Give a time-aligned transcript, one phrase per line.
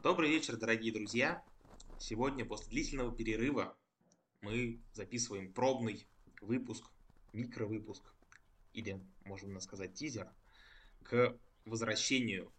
[0.00, 1.42] Добрый вечер, дорогие друзья.
[1.98, 3.76] Сегодня, после длительного перерыва,
[4.42, 6.06] мы записываем пробный
[6.40, 6.84] выпуск,
[7.32, 8.04] микровыпуск,
[8.74, 10.28] или, можно сказать, тизер,
[11.02, 12.52] к возвращению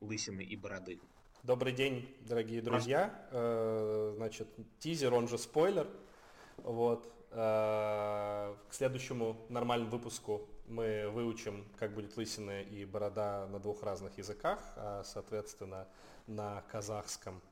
[0.00, 1.00] лысины и бороды.
[1.42, 3.28] Добрый день, дорогие друзья.
[3.32, 4.46] Э, значит,
[4.78, 5.90] тизер, он же спойлер.
[6.58, 7.12] Вот.
[7.32, 14.16] Э, к следующему нормальному выпуску мы выучим, как будет лысина и борода на двух разных
[14.18, 15.88] языках, а, соответственно,
[16.26, 17.42] на казахском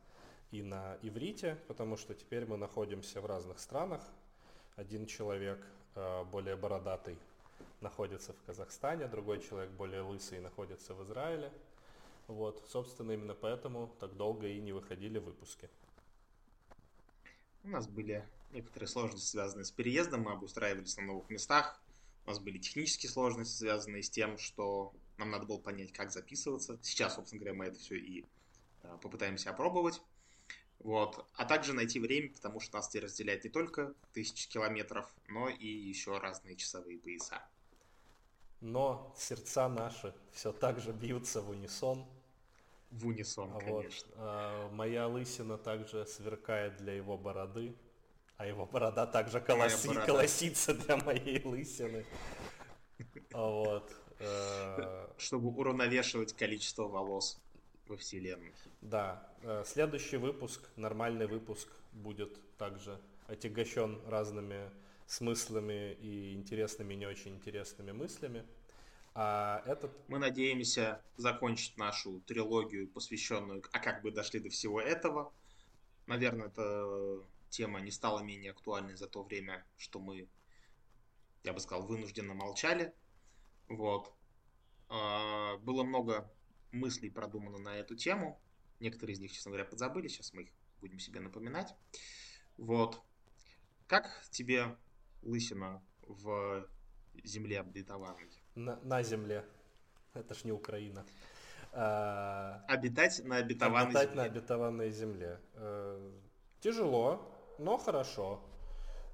[0.52, 4.02] и на иврите, потому что теперь мы находимся в разных странах.
[4.76, 5.58] Один человек
[5.96, 7.18] э, более бородатый
[7.80, 11.52] находится в Казахстане, другой человек более лысый находится в Израиле.
[12.28, 15.68] Вот, собственно, именно поэтому так долго и не выходили выпуски.
[17.64, 21.80] У нас были некоторые сложности, связанные с переездом, мы обустраивались на новых местах,
[22.28, 26.78] у нас были технические сложности, связанные с тем, что нам надо было понять, как записываться.
[26.82, 28.26] Сейчас, собственно говоря, мы это все и
[28.82, 30.02] а, попытаемся опробовать.
[30.80, 31.26] Вот.
[31.36, 35.66] А также найти время, потому что нас теперь разделяет не только тысячи километров, но и
[35.66, 37.42] еще разные часовые пояса.
[38.60, 42.06] Но сердца наши все так же бьются в унисон.
[42.90, 43.64] В унисон, вот.
[43.64, 44.12] конечно.
[44.16, 47.74] А, моя лысина также сверкает для его бороды,
[48.38, 50.06] а его борода также колоси, борода.
[50.06, 52.06] колосится для моей лысины.
[53.32, 53.92] Вот.
[54.20, 57.40] Э, Чтобы уравновешивать количество волос
[57.88, 58.54] во Вселенной.
[58.80, 59.28] Да.
[59.42, 64.70] Э, следующий выпуск, нормальный выпуск, будет также отягощен разными
[65.06, 68.46] смыслами и интересными и не очень интересными мыслями.
[69.14, 69.90] А этот...
[70.06, 75.32] Мы надеемся закончить нашу трилогию, посвященную «А как бы дошли до всего этого?».
[76.06, 80.28] Наверное, эта тема не стала менее актуальной за то время, что мы,
[81.44, 82.94] я бы сказал, вынужденно молчали.
[83.68, 84.12] Вот.
[84.88, 86.30] А, было много
[86.72, 88.40] мыслей продумано на эту тему.
[88.80, 90.08] Некоторые из них, честно говоря, подзабыли.
[90.08, 91.74] Сейчас мы их будем себе напоминать.
[92.56, 93.02] Вот.
[93.86, 94.76] Как тебе
[95.22, 96.68] лысина в
[97.24, 98.30] земле обетованной?
[98.54, 99.44] На, на земле.
[100.14, 101.06] Это ж не Украина.
[101.72, 104.16] А, обитать на обетованной обитать земле.
[104.16, 105.40] на обетованной земле.
[105.54, 106.12] Э,
[106.60, 108.40] тяжело, но хорошо.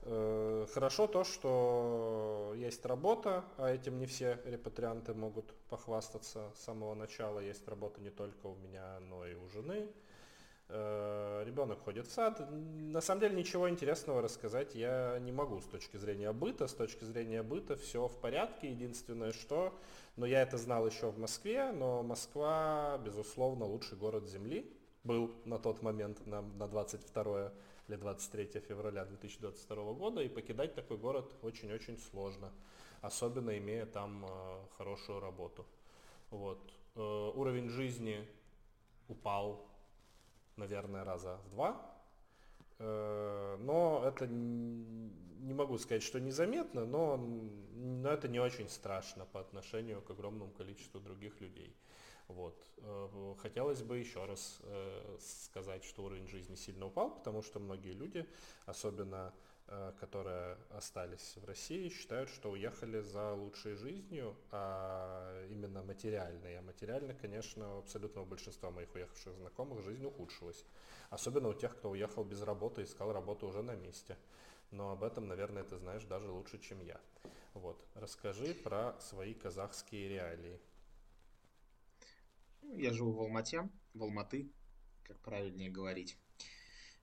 [0.07, 6.95] Э, хорошо то, что есть работа, а этим не все репатрианты могут похвастаться с самого
[6.95, 7.41] начала.
[7.41, 9.89] Есть работа не только у меня, но и у жены.
[10.69, 12.47] Э, ребенок ходит в сад.
[12.51, 16.67] На самом деле ничего интересного рассказать я не могу с точки зрения быта.
[16.67, 18.71] С точки зрения быта все в порядке.
[18.71, 19.73] Единственное, что...
[20.17, 24.71] Но я это знал еще в Москве, но Москва, безусловно, лучший город Земли.
[25.03, 27.53] Был на тот момент, на, на 22
[27.89, 30.23] или 23 февраля 2022 года.
[30.23, 32.53] И покидать такой город очень-очень сложно.
[33.03, 35.67] Особенно имея там э, хорошую работу.
[36.31, 36.61] Вот.
[36.95, 38.27] Э, уровень жизни
[39.09, 39.69] упал
[40.57, 41.81] наверное, раза в два.
[42.79, 49.41] Э, но это не могу сказать, что незаметно, но, но это не очень страшно по
[49.41, 51.75] отношению к огромному количеству других людей.
[52.29, 52.57] Вот.
[52.79, 57.93] Э, хотелось бы еще раз э, сказать, что уровень жизни сильно упал, потому что многие
[57.93, 58.27] люди,
[58.67, 59.33] особенно
[59.67, 66.59] Э, которые остались в России, считают, что уехали за лучшей жизнью, а именно материальной.
[66.59, 70.67] А материально, конечно, у абсолютного большинства моих уехавших знакомых жизнь ухудшилась.
[71.09, 74.19] Особенно у тех, кто уехал без работы, искал работу уже на месте.
[74.71, 77.01] Но об этом, наверное, ты знаешь даже лучше, чем я.
[77.55, 77.83] Вот.
[77.95, 80.61] Расскажи про свои казахские реалии.
[82.73, 84.51] Я живу в Алмате, в Алматы,
[85.05, 86.19] как правильнее говорить.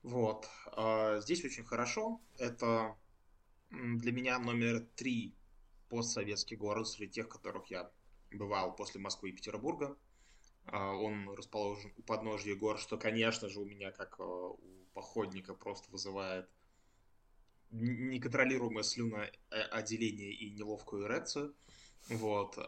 [0.02, 0.48] Вот.
[0.66, 2.20] А, здесь очень хорошо.
[2.38, 2.96] Это
[3.70, 5.34] для меня номер три
[5.88, 7.90] постсоветский город среди тех, которых я
[8.30, 9.96] бывал после Москвы и Петербурга.
[10.66, 15.54] А, он расположен у подножья гор, что, конечно же, у меня, как а, у походника,
[15.54, 16.50] просто вызывает
[17.70, 21.54] неконтролируемое слюноотделение и неловкую эрекцию.
[22.08, 22.58] Вот.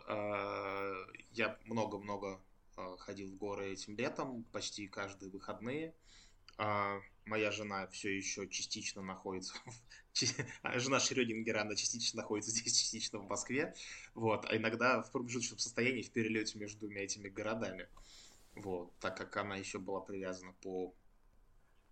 [1.33, 2.41] Я много-много
[2.99, 5.95] ходил в горы этим летом, почти каждые выходные.
[7.27, 9.55] Моя жена все еще частично находится,
[10.13, 10.79] в...
[10.79, 13.75] жена Шрёдингера, она частично находится здесь, частично в Москве,
[14.15, 17.89] вот, а иногда в промежуточном состоянии в перелете между двумя этими городами,
[18.55, 20.95] вот, так как она еще была привязана по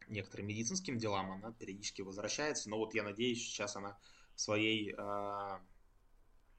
[0.08, 3.98] некоторым медицинским делам, она периодически возвращается, но вот я надеюсь, сейчас она
[4.34, 5.58] в своей э,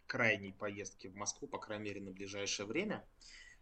[0.07, 3.05] крайней поездке в Москву, по крайней мере, на ближайшее время,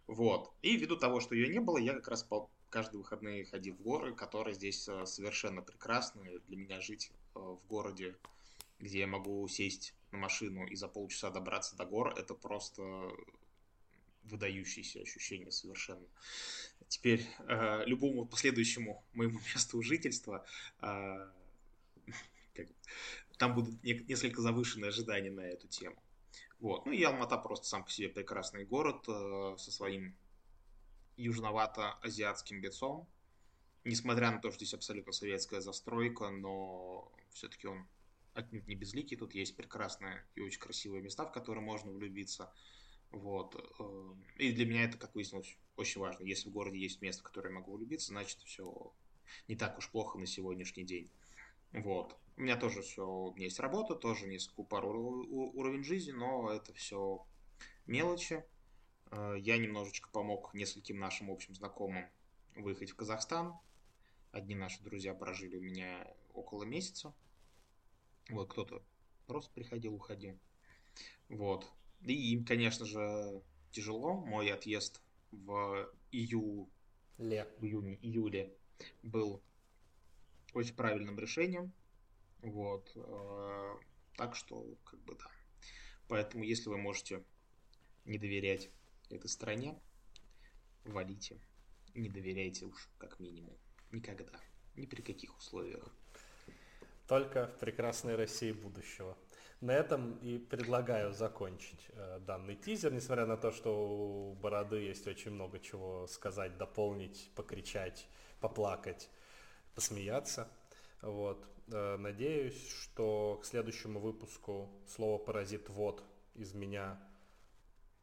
[0.07, 3.75] вот, и ввиду того, что ее не было, я как раз по каждые выходные ходил
[3.75, 6.39] в горы, которые здесь э, совершенно прекрасны.
[6.48, 8.15] Для меня жить э, в городе,
[8.80, 12.81] где я могу сесть на машину и за полчаса добраться до гор, это просто
[14.24, 16.07] выдающееся ощущение совершенно.
[16.88, 20.45] Теперь э, любому последующему моему месту жительства
[20.81, 21.30] э,
[23.38, 26.01] там будут не, несколько завышенные ожидания на эту тему.
[26.60, 26.86] Вот.
[26.86, 30.16] Ну и Алмата просто сам по себе прекрасный город э, со своим
[31.18, 33.07] южновато-азиатским лицом.
[33.83, 37.88] Несмотря на то, что здесь абсолютно советская застройка, но все-таки он
[38.33, 39.18] отнюдь не безликий.
[39.18, 42.54] Тут есть прекрасные и очень красивые места, в которые можно влюбиться.
[43.10, 43.56] Вот.
[43.80, 46.24] Э, и для меня это, как выяснилось, очень важно.
[46.24, 48.94] Если в городе есть место, в которое я могу влюбиться, значит, все
[49.48, 51.10] не так уж плохо на сегодняшний день.
[51.73, 52.18] Вот.
[52.38, 56.73] У меня тоже все, у меня есть работа, тоже несколько пар уровень жизни, но это
[56.73, 57.25] все
[57.85, 58.44] мелочи.
[59.12, 62.06] Э, я немножечко помог нескольким нашим общим знакомым
[62.56, 63.53] выехать в Казахстан.
[64.31, 67.13] Одни наши друзья прожили у меня около месяца.
[68.29, 68.81] Вот кто-то
[69.27, 70.39] просто приходил, уходил.
[71.29, 71.71] Вот.
[72.06, 74.13] И им, конечно же, тяжело.
[74.13, 75.01] Мой отъезд
[75.31, 76.67] в июле,
[77.57, 78.56] в июне, июле
[79.03, 79.41] был
[80.53, 81.71] очень правильным решением.
[82.42, 82.92] Вот.
[82.95, 83.75] Э,
[84.18, 85.30] так что, как бы, да.
[86.07, 87.24] Поэтому, если вы можете
[88.06, 88.69] не доверять
[89.09, 89.80] этой стране,
[90.83, 91.39] валите.
[91.94, 93.57] Не доверяйте уж, как минимум.
[93.92, 94.39] Никогда.
[94.75, 95.94] Ни при каких условиях.
[97.07, 99.18] Только в прекрасной России будущего.
[99.59, 105.06] На этом и предлагаю закончить э, данный тизер, несмотря на то, что у Бороды есть
[105.07, 108.07] очень много чего сказать, дополнить, покричать,
[108.39, 109.09] поплакать,
[109.75, 110.50] посмеяться.
[111.01, 111.45] Вот.
[111.68, 116.03] Э, надеюсь, что к следующему выпуску слово «паразит вот»
[116.35, 117.00] из меня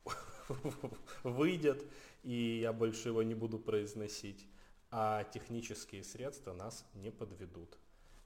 [1.23, 1.85] выйдет,
[2.23, 4.47] и я больше его не буду произносить,
[4.91, 7.79] а технические средства нас не подведут.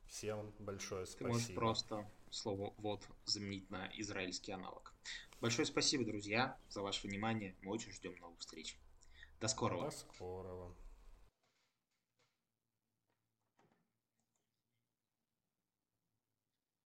[0.07, 1.29] Всем большое спасибо.
[1.29, 4.95] Ты можешь просто слово «вот» заменить на израильский аналог.
[5.41, 7.57] Большое спасибо, друзья, за ваше внимание.
[7.63, 8.77] Мы очень ждем новых встреч.
[9.41, 9.87] До скорого.
[9.87, 10.75] До скорого.